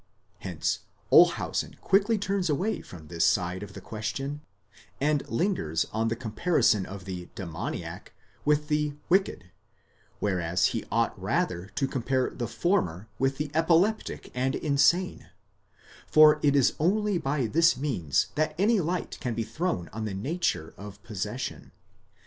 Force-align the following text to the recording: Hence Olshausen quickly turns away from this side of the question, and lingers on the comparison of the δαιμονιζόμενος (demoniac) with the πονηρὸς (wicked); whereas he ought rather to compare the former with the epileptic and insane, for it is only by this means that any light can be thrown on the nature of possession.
Hence 0.39 0.79
Olshausen 1.11 1.75
quickly 1.79 2.17
turns 2.17 2.49
away 2.49 2.81
from 2.81 3.07
this 3.07 3.23
side 3.23 3.61
of 3.61 3.73
the 3.73 3.81
question, 3.81 4.41
and 4.99 5.21
lingers 5.29 5.85
on 5.93 6.07
the 6.07 6.15
comparison 6.15 6.87
of 6.87 7.05
the 7.05 7.27
δαιμονιζόμενος 7.35 7.35
(demoniac) 7.35 8.13
with 8.43 8.67
the 8.67 8.89
πονηρὸς 8.93 9.01
(wicked); 9.09 9.43
whereas 10.19 10.65
he 10.73 10.83
ought 10.91 11.21
rather 11.21 11.67
to 11.75 11.87
compare 11.87 12.31
the 12.31 12.47
former 12.47 13.09
with 13.19 13.37
the 13.37 13.51
epileptic 13.53 14.31
and 14.33 14.55
insane, 14.55 15.29
for 16.07 16.39
it 16.41 16.55
is 16.55 16.73
only 16.79 17.19
by 17.19 17.45
this 17.45 17.77
means 17.77 18.29
that 18.33 18.55
any 18.57 18.79
light 18.79 19.19
can 19.19 19.35
be 19.35 19.43
thrown 19.43 19.87
on 19.93 20.05
the 20.05 20.15
nature 20.15 20.73
of 20.77 20.99
possession. 21.03 21.71